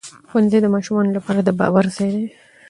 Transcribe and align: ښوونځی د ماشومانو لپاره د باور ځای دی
ښوونځی 0.29 0.59
د 0.61 0.67
ماشومانو 0.75 1.15
لپاره 1.17 1.39
د 1.43 1.49
باور 1.59 1.85
ځای 1.95 2.09
دی 2.15 2.25